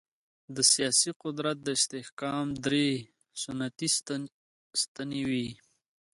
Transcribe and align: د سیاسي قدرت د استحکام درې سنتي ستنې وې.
د 0.55 0.57
سیاسي 0.73 1.11
قدرت 1.23 1.57
د 1.61 1.67
استحکام 1.77 2.45
درې 2.65 2.87
سنتي 3.43 3.87
ستنې 4.81 5.21
وې. 5.29 5.49